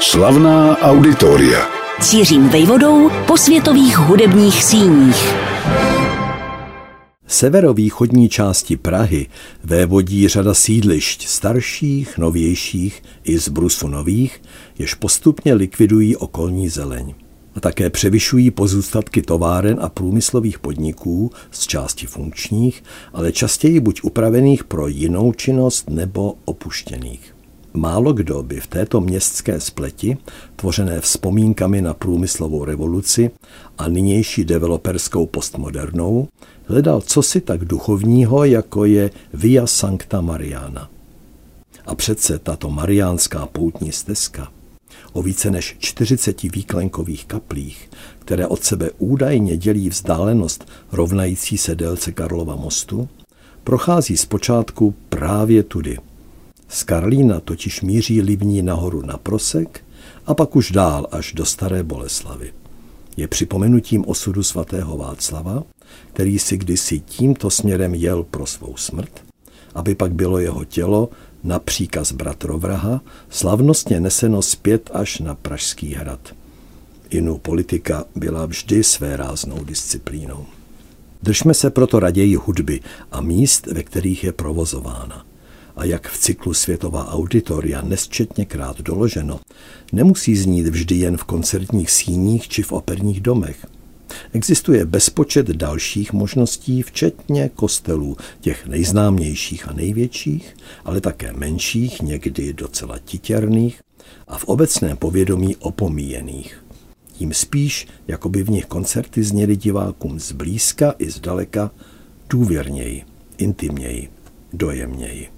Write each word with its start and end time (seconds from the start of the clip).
Slavná 0.00 0.78
auditoria. 0.78 1.66
Cířím 2.00 2.48
vejvodou 2.48 3.10
po 3.26 3.36
světových 3.36 3.98
hudebních 3.98 4.64
síních. 4.64 5.34
Severovýchodní 7.26 8.28
části 8.28 8.76
Prahy 8.76 9.26
vévodí 9.64 10.28
řada 10.28 10.54
sídlišť 10.54 11.26
starších, 11.26 12.18
novějších 12.18 13.02
i 13.24 13.38
z 13.38 13.48
brusu 13.48 13.88
nových, 13.88 14.42
jež 14.78 14.94
postupně 14.94 15.54
likvidují 15.54 16.16
okolní 16.16 16.68
zeleň. 16.68 17.14
A 17.54 17.60
také 17.60 17.90
převyšují 17.90 18.50
pozůstatky 18.50 19.22
továren 19.22 19.78
a 19.80 19.88
průmyslových 19.88 20.58
podniků 20.58 21.30
z 21.50 21.66
části 21.66 22.06
funkčních, 22.06 22.82
ale 23.12 23.32
častěji 23.32 23.80
buď 23.80 24.00
upravených 24.02 24.64
pro 24.64 24.88
jinou 24.88 25.32
činnost 25.32 25.90
nebo 25.90 26.34
opuštěných. 26.44 27.35
Málo 27.76 28.12
kdo 28.12 28.42
by 28.42 28.60
v 28.60 28.66
této 28.66 29.00
městské 29.00 29.60
spleti, 29.60 30.16
tvořené 30.56 31.00
vzpomínkami 31.00 31.82
na 31.82 31.94
průmyslovou 31.94 32.64
revoluci 32.64 33.30
a 33.78 33.88
nynější 33.88 34.44
developerskou 34.44 35.26
postmodernou, 35.26 36.28
hledal 36.66 37.00
cosi 37.00 37.40
tak 37.40 37.64
duchovního, 37.64 38.44
jako 38.44 38.84
je 38.84 39.10
Via 39.34 39.66
Sancta 39.66 40.20
Mariana. 40.20 40.90
A 41.86 41.94
přece 41.94 42.38
tato 42.38 42.70
mariánská 42.70 43.46
poutní 43.46 43.92
stezka 43.92 44.52
o 45.12 45.22
více 45.22 45.50
než 45.50 45.76
40 45.78 46.42
výklenkových 46.42 47.26
kaplích, 47.26 47.90
které 48.18 48.46
od 48.46 48.64
sebe 48.64 48.90
údajně 48.98 49.56
dělí 49.56 49.88
vzdálenost 49.88 50.68
rovnající 50.92 51.58
se 51.58 51.74
délce 51.74 52.12
Karlova 52.12 52.56
mostu, 52.56 53.08
prochází 53.64 54.16
zpočátku 54.16 54.94
právě 55.08 55.62
tudy– 55.62 55.98
z 56.68 56.82
Karlína 56.82 57.40
totiž 57.40 57.80
míří 57.80 58.22
Livní 58.22 58.62
nahoru 58.62 59.02
na 59.02 59.16
Prosek 59.16 59.84
a 60.26 60.34
pak 60.34 60.56
už 60.56 60.70
dál 60.70 61.06
až 61.12 61.32
do 61.32 61.44
Staré 61.44 61.82
Boleslavy. 61.82 62.52
Je 63.16 63.28
připomenutím 63.28 64.04
osudu 64.06 64.42
svatého 64.42 64.96
Václava, 64.96 65.62
který 66.12 66.38
si 66.38 66.56
kdysi 66.56 67.00
tímto 67.00 67.50
směrem 67.50 67.94
jel 67.94 68.22
pro 68.22 68.46
svou 68.46 68.76
smrt, 68.76 69.24
aby 69.74 69.94
pak 69.94 70.12
bylo 70.12 70.38
jeho 70.38 70.64
tělo 70.64 71.08
na 71.44 71.58
příkaz 71.58 72.12
bratrovraha 72.12 73.00
slavnostně 73.30 74.00
neseno 74.00 74.42
zpět 74.42 74.90
až 74.94 75.18
na 75.18 75.34
Pražský 75.34 75.94
hrad. 75.94 76.34
Inu 77.10 77.38
politika 77.38 78.04
byla 78.14 78.46
vždy 78.46 78.84
své 78.84 79.16
ráznou 79.16 79.64
disciplínou. 79.64 80.46
Držme 81.22 81.54
se 81.54 81.70
proto 81.70 82.00
raději 82.00 82.36
hudby 82.36 82.80
a 83.12 83.20
míst, 83.20 83.66
ve 83.66 83.82
kterých 83.82 84.24
je 84.24 84.32
provozována 84.32 85.24
a 85.76 85.84
jak 85.84 86.08
v 86.08 86.18
cyklu 86.18 86.54
Světová 86.54 87.08
auditoria 87.08 87.82
nesčetněkrát 87.82 88.80
doloženo, 88.80 89.40
nemusí 89.92 90.36
znít 90.36 90.66
vždy 90.66 90.94
jen 90.94 91.16
v 91.16 91.24
koncertních 91.24 91.90
síních 91.90 92.48
či 92.48 92.62
v 92.62 92.72
operních 92.72 93.20
domech. 93.20 93.66
Existuje 94.32 94.84
bezpočet 94.84 95.46
dalších 95.46 96.12
možností, 96.12 96.82
včetně 96.82 97.50
kostelů, 97.54 98.16
těch 98.40 98.66
nejznámějších 98.66 99.68
a 99.68 99.72
největších, 99.72 100.56
ale 100.84 101.00
také 101.00 101.32
menších, 101.32 102.02
někdy 102.02 102.52
docela 102.52 102.98
titěrných 102.98 103.80
a 104.28 104.38
v 104.38 104.44
obecném 104.44 104.96
povědomí 104.96 105.56
opomíjených. 105.56 106.64
Tím 107.12 107.34
spíš, 107.34 107.86
jako 108.08 108.28
by 108.28 108.42
v 108.42 108.50
nich 108.50 108.66
koncerty 108.66 109.22
zněly 109.22 109.56
divákům 109.56 110.20
zblízka 110.20 110.94
i 110.98 111.10
zdaleka 111.10 111.70
důvěrněji, 112.28 113.04
intimněji, 113.38 114.08
dojemněji. 114.52 115.35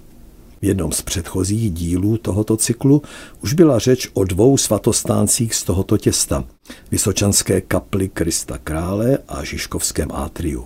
V 0.61 0.65
jednom 0.65 0.91
z 0.91 1.01
předchozích 1.01 1.71
dílů 1.71 2.17
tohoto 2.17 2.57
cyklu 2.57 3.01
už 3.43 3.53
byla 3.53 3.79
řeč 3.79 4.09
o 4.13 4.23
dvou 4.23 4.57
svatostáncích 4.57 5.55
z 5.55 5.63
tohoto 5.63 5.97
těsta, 5.97 6.43
Vysočanské 6.91 7.61
kapli 7.61 8.09
Krista 8.09 8.57
Krále 8.57 9.17
a 9.27 9.43
Žižkovském 9.43 10.09
átriu. 10.11 10.65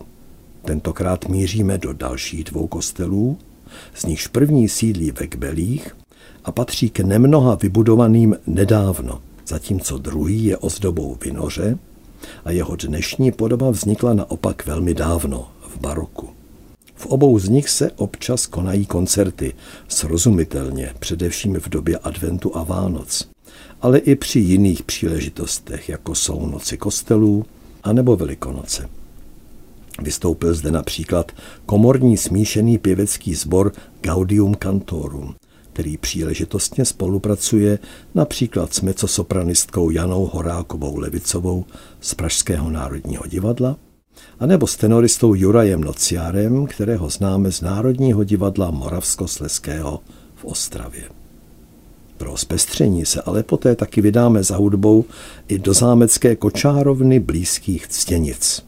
Tentokrát 0.66 1.30
míříme 1.30 1.78
do 1.78 1.94
dalších 1.94 2.44
dvou 2.44 2.68
kostelů, 2.68 3.38
z 3.94 4.06
nichž 4.06 4.28
první 4.28 4.70
sídlí 4.70 5.12
ve 5.12 5.28
Kbelích 5.28 5.96
a 6.46 6.52
patří 6.52 6.90
k 6.90 7.00
nemnoha 7.00 7.56
vybudovaným 7.56 8.36
nedávno, 8.48 9.22
zatímco 9.48 9.98
druhý 9.98 10.46
je 10.46 10.58
ozdobou 10.58 11.18
Vinoře 11.24 11.78
a 12.46 12.52
jeho 12.52 12.76
dnešní 12.76 13.32
podoba 13.32 13.70
vznikla 13.70 14.14
naopak 14.14 14.66
velmi 14.66 14.94
dávno, 14.94 15.48
v 15.68 15.80
baroku. 15.80 16.30
V 17.04 17.06
obou 17.06 17.40
z 17.40 17.50
nich 17.50 17.70
se 17.70 17.92
občas 17.92 18.48
konají 18.48 18.86
koncerty, 18.86 19.54
srozumitelně, 19.88 20.94
především 21.00 21.60
v 21.60 21.70
době 21.70 21.98
adventu 21.98 22.58
a 22.58 22.64
Vánoc, 22.64 23.30
ale 23.82 24.00
i 24.00 24.16
při 24.16 24.40
jiných 24.40 24.84
příležitostech, 24.84 25.90
jako 25.90 26.16
jsou 26.16 26.46
noci 26.46 26.78
kostelů 26.78 27.46
anebo 27.84 28.16
velikonoce. 28.16 28.90
Vystoupil 30.02 30.54
zde 30.54 30.72
například 30.72 31.32
komorní 31.66 32.18
smíšený 32.18 32.78
pěvecký 32.78 33.36
sbor 33.36 33.72
Gaudium 34.02 34.56
Cantorum, 34.56 35.36
který 35.74 35.98
příležitostně 35.98 36.86
spolupracuje 36.86 37.80
například 38.16 38.74
s 38.74 38.82
mecosopranistkou 38.82 39.90
Janou 39.90 40.26
Horákovou 40.26 40.98
Levicovou 40.98 41.66
z 42.02 42.14
Pražského 42.14 42.70
národního 42.70 43.28
divadla 43.28 43.78
anebo 44.40 44.68
s 44.68 44.76
tenoristou 44.76 45.34
Jurajem 45.34 45.84
Nociárem, 45.84 46.66
kterého 46.66 47.10
známe 47.10 47.52
z 47.52 47.62
Národního 47.62 48.24
divadla 48.24 48.72
Moravskosleského 48.72 50.00
v 50.36 50.46
Ostravě. 50.46 51.04
Pro 52.18 52.38
zpestření 52.38 53.06
se 53.06 53.22
ale 53.22 53.44
poté 53.44 53.76
taky 53.76 54.02
vydáme 54.02 54.44
za 54.44 54.56
hudbou 54.56 55.06
i 55.48 55.60
do 55.60 55.74
zámecké 55.74 56.36
kočárovny 56.36 57.20
blízkých 57.20 57.88
ctěnic. 57.88 58.66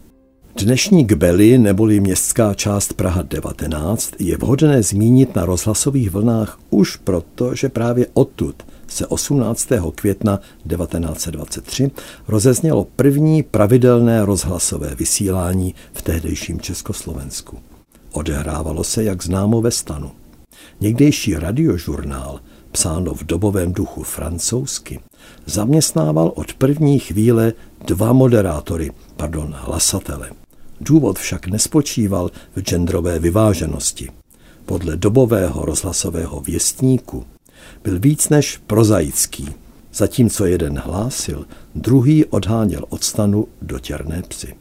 Dnešní 0.58 1.04
Gbely, 1.04 1.58
neboli 1.58 2.00
městská 2.00 2.54
část 2.54 2.94
Praha 2.94 3.22
19, 3.22 4.12
je 4.20 4.38
vhodné 4.38 4.84
zmínit 4.84 5.36
na 5.36 5.46
rozhlasových 5.46 6.12
vlnách 6.12 6.60
už 6.70 6.96
proto, 6.96 7.56
že 7.56 7.70
právě 7.70 8.08
odtud 8.14 8.56
se 8.88 9.08
18. 9.08 9.68
května 9.96 10.40
1923 10.70 11.92
rozeznělo 12.28 12.88
první 12.96 13.44
pravidelné 13.44 14.26
rozhlasové 14.26 14.96
vysílání 14.96 15.76
v 15.94 16.02
tehdejším 16.02 16.60
Československu. 16.60 17.60
Odehrávalo 18.12 18.84
se, 18.84 19.04
jak 19.04 19.24
známo, 19.24 19.62
ve 19.62 19.72
stanu. 19.72 20.12
Někdejší 20.82 21.36
radiožurnál, 21.36 22.40
psáno 22.72 23.14
v 23.14 23.24
dobovém 23.24 23.74
duchu 23.74 24.04
francouzsky, 24.04 25.00
zaměstnával 25.46 26.32
od 26.36 26.54
první 26.54 27.00
chvíle 27.00 27.54
dva 27.88 28.14
moderátory, 28.14 28.92
pardon, 29.18 29.56
hlasatele. 29.58 30.30
Důvod 30.82 31.20
však 31.20 31.48
nespočíval 31.48 32.32
v 32.56 32.62
genderové 32.62 33.20
vyváženosti. 33.20 34.10
Podle 34.66 34.98
dobového 34.98 35.66
rozhlasového 35.66 36.40
věstníku 36.40 37.26
byl 37.84 38.00
víc 38.00 38.30
než 38.30 38.58
prozaický. 38.68 39.50
Zatímco 39.94 40.46
jeden 40.46 40.80
hlásil, 40.80 41.46
druhý 41.76 42.26
odháněl 42.26 42.86
od 42.90 43.04
stanu 43.04 43.48
dotěrné 43.62 44.24
psy. 44.28 44.56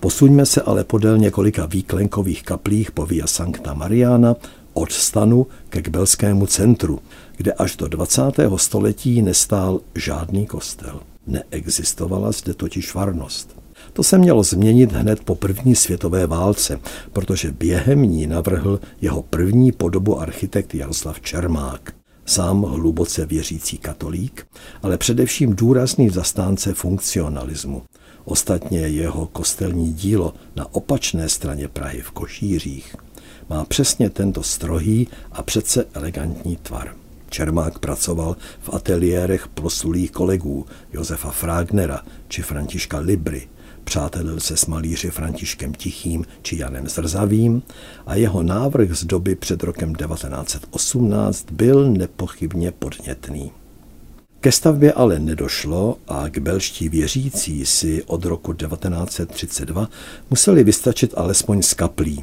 Posuňme 0.00 0.46
se 0.46 0.62
ale 0.62 0.84
podél 0.84 1.18
několika 1.18 1.66
výklenkových 1.66 2.42
kaplích 2.42 2.92
po 2.92 3.06
Via 3.06 3.26
Sancta 3.26 3.74
Mariana 3.74 4.36
od 4.72 4.92
stanu 4.92 5.46
ke 5.68 5.82
Kbelskému 5.82 6.46
centru, 6.46 7.00
kde 7.36 7.52
až 7.52 7.76
do 7.76 7.88
20. 7.88 8.22
století 8.56 9.22
nestál 9.22 9.80
žádný 9.94 10.46
kostel. 10.46 11.00
Neexistovala 11.26 12.32
zde 12.32 12.54
totiž 12.54 12.92
farnost. 12.92 13.57
To 13.98 14.04
se 14.04 14.18
mělo 14.18 14.42
změnit 14.42 14.92
hned 14.92 15.24
po 15.24 15.34
první 15.34 15.74
světové 15.74 16.26
válce, 16.26 16.80
protože 17.12 17.52
během 17.52 18.02
ní 18.02 18.26
navrhl 18.26 18.80
jeho 19.00 19.22
první 19.22 19.72
podobu 19.72 20.20
architekt 20.20 20.74
Jaroslav 20.74 21.20
Čermák. 21.20 21.92
Sám 22.26 22.62
hluboce 22.62 23.26
věřící 23.26 23.78
katolík, 23.78 24.46
ale 24.82 24.98
především 24.98 25.56
důrazný 25.56 26.08
zastánce 26.08 26.74
funkcionalismu. 26.74 27.82
Ostatně 28.24 28.78
jeho 28.78 29.26
kostelní 29.26 29.92
dílo 29.92 30.34
na 30.56 30.74
opačné 30.74 31.28
straně 31.28 31.68
Prahy 31.68 32.00
v 32.00 32.10
Košířích 32.10 32.96
má 33.48 33.64
přesně 33.64 34.10
tento 34.10 34.42
strohý 34.42 35.08
a 35.32 35.42
přece 35.42 35.84
elegantní 35.94 36.56
tvar. 36.56 36.94
Čermák 37.30 37.78
pracoval 37.78 38.36
v 38.60 38.74
ateliérech 38.74 39.48
proslulých 39.48 40.10
kolegů 40.10 40.66
Josefa 40.92 41.30
Fragnera 41.30 42.02
či 42.28 42.42
Františka 42.42 42.98
Libry, 42.98 43.48
přátelil 43.88 44.40
se 44.40 44.56
s 44.56 44.66
malíři 44.66 45.10
Františkem 45.10 45.74
Tichým 45.74 46.24
či 46.42 46.58
Janem 46.58 46.88
Zrzavým 46.88 47.62
a 48.06 48.14
jeho 48.14 48.42
návrh 48.42 48.96
z 48.96 49.04
doby 49.04 49.34
před 49.34 49.62
rokem 49.62 49.94
1918 49.94 51.52
byl 51.52 51.90
nepochybně 51.90 52.72
podnětný. 52.72 53.50
Ke 54.40 54.52
stavbě 54.52 54.92
ale 54.92 55.18
nedošlo 55.18 55.96
a 56.08 56.28
k 56.28 56.38
belští 56.38 56.88
věřící 56.88 57.66
si 57.66 58.02
od 58.04 58.24
roku 58.24 58.52
1932 58.52 59.88
museli 60.30 60.64
vystačit 60.64 61.14
alespoň 61.16 61.62
z 61.62 61.74
kaplí. 61.74 62.22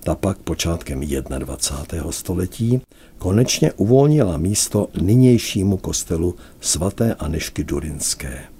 Ta 0.00 0.14
pak 0.14 0.38
počátkem 0.38 1.00
21. 1.00 2.12
století 2.12 2.80
konečně 3.18 3.72
uvolnila 3.72 4.36
místo 4.36 4.88
nynějšímu 5.00 5.76
kostelu 5.76 6.34
svaté 6.60 7.14
Anešky 7.14 7.64
Durinské. 7.64 8.55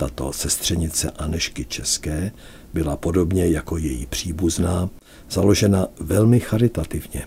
Tato 0.00 0.32
sestřenice 0.32 1.10
Anešky 1.10 1.64
České 1.64 2.32
byla 2.74 2.96
podobně 2.96 3.46
jako 3.46 3.76
její 3.76 4.06
příbuzná 4.06 4.90
založena 5.30 5.86
velmi 6.00 6.40
charitativně. 6.40 7.26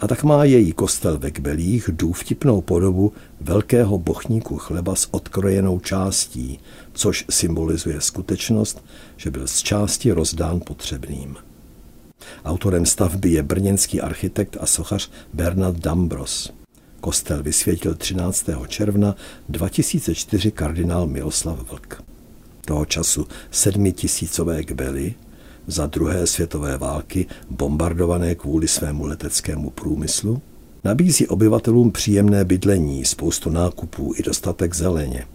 A 0.00 0.08
tak 0.08 0.24
má 0.24 0.44
její 0.44 0.72
kostel 0.72 1.18
ve 1.18 1.30
Kbelích 1.30 1.90
důvtipnou 1.92 2.60
podobu 2.60 3.12
velkého 3.40 3.98
bochníku 3.98 4.58
chleba 4.58 4.94
s 4.94 5.08
odkrojenou 5.10 5.78
částí, 5.78 6.60
což 6.92 7.24
symbolizuje 7.30 8.00
skutečnost, 8.00 8.84
že 9.16 9.30
byl 9.30 9.46
z 9.46 9.62
části 9.62 10.12
rozdán 10.12 10.60
potřebným. 10.66 11.36
Autorem 12.44 12.86
stavby 12.86 13.30
je 13.30 13.42
brněnský 13.42 14.00
architekt 14.00 14.56
a 14.60 14.66
sochař 14.66 15.10
Bernard 15.32 15.78
Dambros. 15.78 16.52
Kostel 17.00 17.42
vysvětil 17.42 17.94
13. 17.94 18.46
června 18.68 19.16
2004 19.48 20.50
kardinál 20.50 21.06
Miloslav 21.06 21.70
Vlk. 21.70 22.02
Toho 22.64 22.84
času 22.84 23.26
sedmitisícové 23.50 24.64
kbely 24.64 25.14
za 25.66 25.86
druhé 25.86 26.26
světové 26.26 26.76
války 26.76 27.26
bombardované 27.50 28.34
kvůli 28.34 28.68
svému 28.68 29.06
leteckému 29.06 29.70
průmyslu, 29.70 30.42
nabízí 30.84 31.26
obyvatelům 31.26 31.90
příjemné 31.90 32.44
bydlení, 32.44 33.04
spoustu 33.04 33.50
nákupů 33.50 34.14
i 34.16 34.22
dostatek 34.22 34.74
zeleně. 34.74 35.26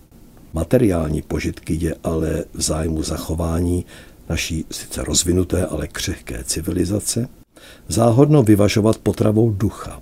Materiální 0.53 1.21
požitky 1.21 1.77
je 1.81 1.95
ale 2.03 2.43
v 2.53 2.61
zájmu 2.61 3.03
zachování 3.03 3.85
naší 4.29 4.65
sice 4.71 5.03
rozvinuté, 5.03 5.65
ale 5.65 5.87
křehké 5.87 6.43
civilizace, 6.43 7.27
záhodno 7.87 8.43
vyvažovat 8.43 8.97
potravou 8.97 9.51
ducha. 9.51 10.01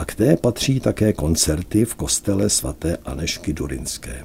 A 0.00 0.04
k 0.04 0.14
té 0.14 0.36
patří 0.36 0.80
také 0.80 1.12
koncerty 1.12 1.84
v 1.84 1.94
kostele 1.94 2.50
svaté 2.50 2.96
Anešky 3.04 3.52
Durinské. 3.52 4.24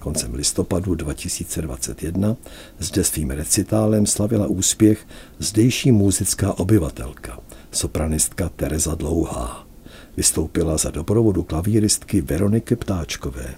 Koncem 0.00 0.34
listopadu 0.34 0.94
2021 0.94 2.36
zde 2.78 3.04
svým 3.04 3.30
recitálem 3.30 4.06
slavila 4.06 4.46
úspěch 4.46 5.06
zdejší 5.38 5.92
muzická 5.92 6.58
obyvatelka, 6.58 7.38
sopranistka 7.70 8.50
Tereza 8.56 8.94
Dlouhá. 8.94 9.66
Vystoupila 10.16 10.76
za 10.76 10.90
doprovodu 10.90 11.42
klavíristky 11.42 12.20
Veroniky 12.20 12.76
Ptáčkové. 12.76 13.54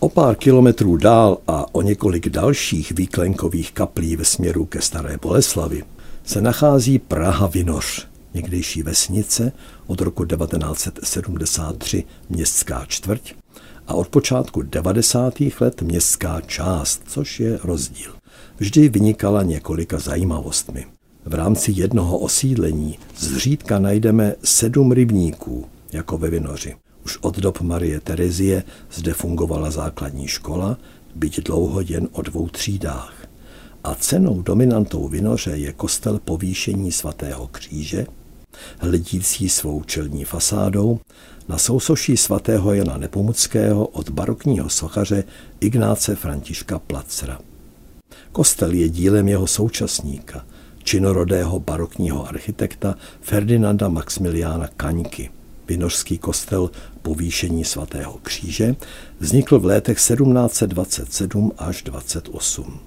O 0.00 0.08
pár 0.08 0.36
kilometrů 0.36 0.96
dál 0.96 1.38
a 1.46 1.74
o 1.74 1.82
několik 1.82 2.28
dalších 2.28 2.92
výklenkových 2.92 3.72
kaplí 3.72 4.16
ve 4.16 4.24
směru 4.24 4.64
ke 4.64 4.80
Staré 4.80 5.16
Boleslavi 5.22 5.84
se 6.24 6.40
nachází 6.40 6.98
Praha 6.98 7.46
Vinoř, 7.46 8.13
někdejší 8.34 8.82
vesnice, 8.82 9.52
od 9.86 10.00
roku 10.00 10.24
1973 10.24 12.04
městská 12.28 12.84
čtvrť 12.88 13.34
a 13.86 13.94
od 13.94 14.08
počátku 14.08 14.62
90. 14.62 15.34
let 15.60 15.82
městská 15.82 16.40
část, 16.40 17.02
což 17.06 17.40
je 17.40 17.58
rozdíl. 17.64 18.10
Vždy 18.56 18.88
vynikala 18.88 19.42
několika 19.42 19.98
zajímavostmi. 19.98 20.86
V 21.24 21.34
rámci 21.34 21.72
jednoho 21.76 22.18
osídlení 22.18 22.98
zřídka 23.16 23.78
najdeme 23.78 24.34
sedm 24.44 24.92
rybníků, 24.92 25.66
jako 25.92 26.18
ve 26.18 26.30
Vinoři. 26.30 26.74
Už 27.04 27.18
od 27.20 27.38
dob 27.38 27.60
Marie 27.60 28.00
Terezie 28.00 28.64
zde 28.92 29.14
fungovala 29.14 29.70
základní 29.70 30.28
škola, 30.28 30.78
byť 31.14 31.44
dlouho 31.44 31.80
jen 31.80 32.08
o 32.12 32.22
dvou 32.22 32.48
třídách. 32.48 33.14
A 33.84 33.94
cenou 33.94 34.42
dominantou 34.42 35.08
Vinoře 35.08 35.50
je 35.50 35.72
kostel 35.72 36.20
povýšení 36.24 36.92
svatého 36.92 37.46
kříže, 37.46 38.06
hledící 38.78 39.48
svou 39.48 39.82
čelní 39.82 40.24
fasádou 40.24 41.00
na 41.48 41.58
sousoší 41.58 42.16
svatého 42.16 42.74
Jana 42.74 42.96
Nepomuckého 42.96 43.86
od 43.86 44.10
barokního 44.10 44.68
sochaře 44.68 45.24
Ignáce 45.60 46.16
Františka 46.16 46.78
Placra. 46.78 47.38
Kostel 48.32 48.72
je 48.72 48.88
dílem 48.88 49.28
jeho 49.28 49.46
současníka, 49.46 50.44
činorodého 50.82 51.60
barokního 51.60 52.28
architekta 52.28 52.94
Ferdinanda 53.20 53.88
Maximiliána 53.88 54.68
Kaňky. 54.76 55.30
Vinořský 55.68 56.18
kostel 56.18 56.70
povýšení 57.02 57.64
svatého 57.64 58.18
kříže 58.22 58.76
vznikl 59.20 59.58
v 59.58 59.64
letech 59.64 59.96
1727 59.96 61.52
až 61.58 61.82
28. 61.82 62.80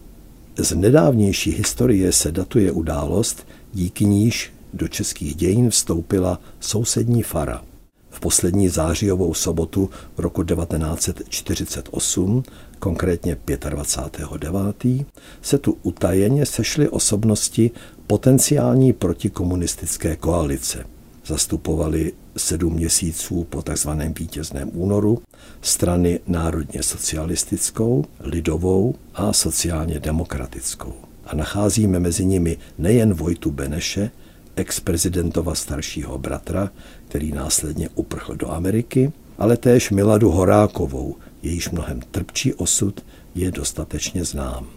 Z 0.57 0.75
nedávnější 0.75 1.51
historie 1.51 2.11
se 2.11 2.31
datuje 2.31 2.71
událost, 2.71 3.47
díky 3.73 4.05
níž 4.05 4.53
do 4.73 4.87
českých 4.87 5.35
dějin 5.35 5.69
vstoupila 5.69 6.39
sousední 6.59 7.23
fara. 7.23 7.63
V 8.09 8.19
poslední 8.19 8.69
zářijovou 8.69 9.33
sobotu 9.33 9.89
roku 10.17 10.43
1948, 10.43 12.43
konkrétně 12.79 13.37
25.9., 13.45 15.05
se 15.41 15.57
tu 15.57 15.77
utajeně 15.83 16.45
sešly 16.45 16.89
osobnosti 16.89 17.71
potenciální 18.07 18.93
protikomunistické 18.93 20.15
koalice. 20.15 20.85
Zastupovali 21.25 22.13
sedm 22.37 22.73
měsíců 22.73 23.43
po 23.43 23.61
tzv. 23.61 23.89
vítězném 24.19 24.71
únoru 24.73 25.21
strany 25.61 26.19
národně 26.27 26.83
socialistickou, 26.83 28.05
lidovou 28.19 28.95
a 29.13 29.33
sociálně 29.33 29.99
demokratickou. 29.99 30.93
A 31.25 31.35
nacházíme 31.35 31.99
mezi 31.99 32.25
nimi 32.25 32.57
nejen 32.77 33.13
Vojtu 33.13 33.51
Beneše, 33.51 34.11
ex-prezidentova 34.57 35.55
staršího 35.55 36.17
bratra, 36.17 36.69
který 37.07 37.31
následně 37.31 37.89
uprchl 37.95 38.35
do 38.35 38.51
Ameriky, 38.51 39.11
ale 39.37 39.57
též 39.57 39.91
Miladu 39.91 40.31
Horákovou, 40.31 41.15
jejíž 41.41 41.69
mnohem 41.69 42.01
trpčí 42.11 42.53
osud 42.53 43.05
je 43.35 43.51
dostatečně 43.51 44.25
znám. 44.25 44.67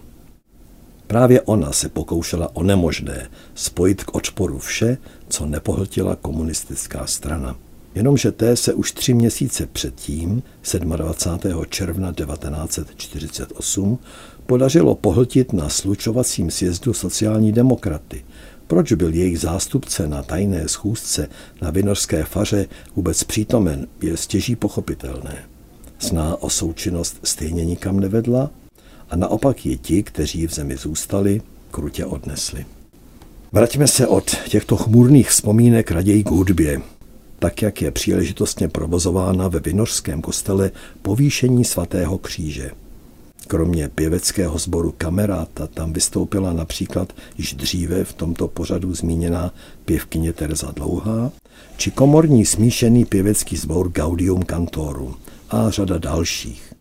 Právě 1.07 1.41
ona 1.41 1.73
se 1.73 1.89
pokoušela 1.89 2.57
o 2.57 2.63
nemožné 2.63 3.31
spojit 3.55 4.05
k 4.05 4.15
odporu 4.15 4.59
vše, 4.59 4.99
co 5.29 5.47
nepohltila 5.47 6.17
komunistická 6.17 7.07
strana. 7.07 7.57
Jenomže 7.95 8.33
té 8.33 8.57
se 8.57 8.75
už 8.75 8.93
tři 8.93 9.15
měsíce 9.15 9.67
předtím, 9.67 10.43
27. 10.79 11.65
června 11.69 12.13
1948, 12.13 13.99
podařilo 14.47 14.95
pohltit 14.95 15.53
na 15.53 15.69
slučovacím 15.69 16.51
sjezdu 16.51 16.93
sociální 16.93 17.53
demokraty, 17.53 18.25
proč 18.71 18.93
byl 18.93 19.15
jejich 19.15 19.41
zástupce 19.41 20.09
na 20.09 20.23
tajné 20.23 20.69
schůzce 20.69 21.29
na 21.63 21.71
Vinořské 21.71 22.25
faře 22.25 22.67
vůbec 22.97 23.25
přítomen, 23.25 23.87
je 24.03 24.17
stěží 24.17 24.57
pochopitelné. 24.57 25.45
Sná 25.99 26.43
o 26.43 26.51
součinnost 26.51 27.21
stejně 27.25 27.65
nikam 27.65 28.01
nevedla 28.01 28.51
a 29.11 29.17
naopak 29.17 29.67
je 29.67 29.77
ti, 29.77 30.03
kteří 30.03 30.47
v 30.47 30.55
zemi 30.55 30.77
zůstali, 30.77 31.43
krutě 31.71 32.05
odnesli. 32.05 32.67
Vraťme 33.53 33.87
se 33.87 34.07
od 34.07 34.37
těchto 34.49 34.77
chmurných 34.77 35.31
vzpomínek 35.31 35.91
raději 35.91 36.25
k 36.25 36.31
hudbě, 36.31 36.81
tak 37.39 37.63
jak 37.63 37.83
je 37.83 37.91
příležitostně 37.91 38.69
provozována 38.69 39.49
ve 39.49 39.61
Vinořském 39.61 40.23
kostele 40.23 40.71
povýšení 41.03 41.65
svatého 41.65 42.19
kříže– 42.19 42.71
Kromě 43.51 43.89
pěveckého 43.89 44.59
sboru 44.59 44.95
Kameráta 44.99 45.67
tam 45.67 45.93
vystoupila 45.93 46.53
například 46.53 47.13
již 47.39 47.55
dříve 47.55 48.05
v 48.05 48.13
tomto 48.13 48.49
pořadu 48.49 48.95
zmíněná 48.95 49.55
pěvkyně 49.85 50.33
Teresa 50.33 50.73
Dlouhá, 50.77 51.33
či 51.77 51.91
komorní 51.91 52.47
smíšený 52.47 53.05
pěvecký 53.05 53.57
sbor 53.57 53.89
Gaudium 53.89 54.45
Cantorum 54.45 55.17
a 55.51 55.71
řada 55.71 55.99
dalších. 55.99 56.73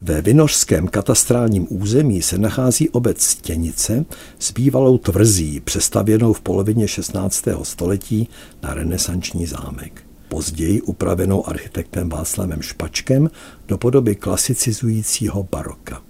Ve 0.00 0.22
Vinořském 0.22 0.88
katastrálním 0.88 1.66
území 1.70 2.22
se 2.22 2.38
nachází 2.38 2.88
obec 2.88 3.22
Stěnice 3.22 4.04
s 4.38 4.52
bývalou 4.52 4.98
tvrzí, 4.98 5.60
přestavěnou 5.60 6.32
v 6.32 6.40
polovině 6.40 6.88
16. 6.88 7.44
století 7.62 8.28
na 8.62 8.74
renesanční 8.74 9.46
zámek 9.46 10.07
později 10.28 10.82
upravenou 10.82 11.48
architektem 11.48 12.08
Václavem 12.08 12.62
Špačkem 12.62 13.30
do 13.68 13.78
podoby 13.78 14.14
klasicizujícího 14.14 15.48
baroka. 15.50 16.02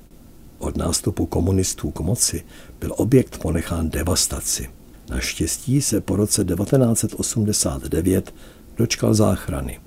Od 0.58 0.76
nástupu 0.76 1.26
komunistů 1.26 1.90
k 1.90 2.00
moci 2.00 2.44
byl 2.80 2.94
objekt 2.96 3.38
ponechán 3.38 3.90
devastaci. 3.90 4.70
Naštěstí 5.10 5.82
se 5.82 6.00
po 6.00 6.16
roce 6.16 6.44
1989 6.44 8.34
dočkal 8.76 9.14
záchrany. 9.14 9.80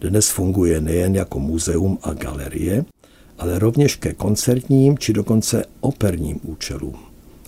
Dnes 0.00 0.28
funguje 0.28 0.80
nejen 0.80 1.16
jako 1.16 1.40
muzeum 1.40 1.98
a 2.02 2.12
galerie, 2.12 2.84
ale 3.38 3.58
rovněž 3.58 3.96
ke 3.96 4.12
koncertním 4.12 4.98
či 4.98 5.12
dokonce 5.12 5.64
operním 5.80 6.40
účelům, 6.42 6.96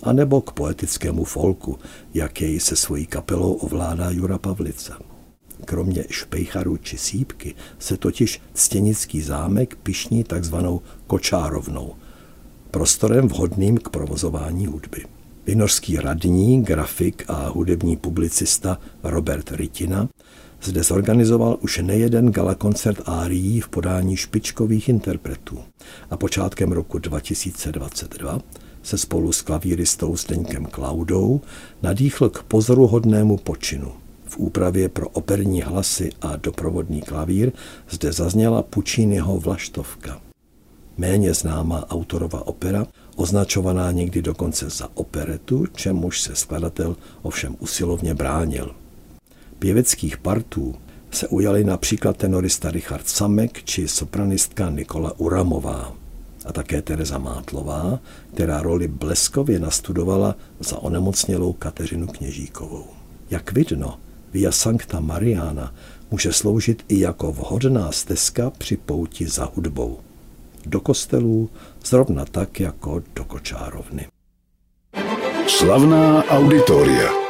anebo 0.03 0.41
k 0.41 0.51
poetickému 0.51 1.23
folku, 1.23 1.79
jak 2.13 2.41
jej 2.41 2.59
se 2.59 2.75
svojí 2.75 3.05
kapelou 3.05 3.53
ovládá 3.53 4.09
Jura 4.09 4.37
Pavlica. 4.37 5.08
Kromě 5.69 6.05
špejcharu 6.09 6.77
či 6.77 6.97
sípky 6.97 7.55
se 7.79 7.97
totiž 7.97 8.41
Ctěnický 8.53 9.21
zámek 9.21 9.75
pišní 9.75 10.23
takzvanou 10.23 10.81
kočárovnou, 11.07 11.95
prostorem 12.71 13.27
vhodným 13.27 13.77
k 13.77 13.89
provozování 13.89 14.65
hudby. 14.65 15.05
Vynořský 15.45 15.97
radní, 15.97 16.63
grafik 16.63 17.23
a 17.27 17.49
hudební 17.49 17.97
publicista 17.97 18.77
Robert 19.03 19.51
Ritina 19.51 20.09
zde 20.61 20.83
zorganizoval 20.83 21.57
už 21.61 21.77
nejeden 21.77 22.31
galakoncert 22.31 23.01
árií 23.05 23.61
v 23.61 23.69
podání 23.69 24.17
špičkových 24.17 24.89
interpretů 24.89 25.59
a 26.09 26.17
počátkem 26.17 26.71
roku 26.71 26.99
2022 26.99 28.39
se 28.83 28.97
spolu 28.97 29.31
s 29.31 29.41
klavíristou 29.41 30.17
Zdeňkem 30.17 30.65
Klaudou 30.65 31.41
nadýchl 31.83 32.29
k 32.29 32.43
pozoruhodnému 32.43 33.37
počinu. 33.37 33.91
V 34.29 34.37
úpravě 34.37 34.89
pro 34.89 35.09
operní 35.09 35.61
hlasy 35.61 36.09
a 36.21 36.35
doprovodný 36.35 37.01
klavír 37.01 37.51
zde 37.89 38.11
zazněla 38.11 38.63
Pučínyho 38.63 39.39
Vlaštovka. 39.39 40.21
Méně 40.97 41.33
známá 41.33 41.89
autorova 41.89 42.47
opera, 42.47 42.87
označovaná 43.15 43.91
někdy 43.91 44.21
dokonce 44.21 44.69
za 44.69 44.89
operetu, 44.93 45.65
čemuž 45.65 46.21
se 46.21 46.35
skladatel 46.35 46.95
ovšem 47.21 47.55
usilovně 47.59 48.13
bránil. 48.13 48.75
Pěveckých 49.59 50.17
partů 50.17 50.75
se 51.11 51.27
ujali 51.27 51.63
například 51.63 52.17
tenorista 52.17 52.71
Richard 52.71 53.07
Samek 53.07 53.63
či 53.63 53.87
sopranistka 53.87 54.69
Nikola 54.69 55.19
Uramová 55.19 55.93
a 56.45 56.53
také 56.53 56.81
Tereza 56.81 57.17
Mátlová, 57.17 57.99
která 58.33 58.61
roli 58.61 58.87
bleskově 58.87 59.59
nastudovala 59.59 60.35
za 60.59 60.77
onemocnělou 60.77 61.53
Kateřinu 61.53 62.07
Kněžíkovou. 62.07 62.85
Jak 63.29 63.51
vidno, 63.51 63.97
Via 64.33 64.51
Sancta 64.51 64.99
Mariana 64.99 65.73
může 66.11 66.33
sloužit 66.33 66.85
i 66.87 66.99
jako 66.99 67.31
vhodná 67.31 67.91
stezka 67.91 68.49
při 68.49 68.77
pouti 68.77 69.27
za 69.27 69.51
hudbou. 69.55 69.99
Do 70.65 70.79
kostelů 70.79 71.49
zrovna 71.85 72.25
tak 72.25 72.59
jako 72.59 73.03
do 73.15 73.23
kočárovny. 73.23 74.07
Slavná 75.47 76.23
auditoria. 76.23 77.28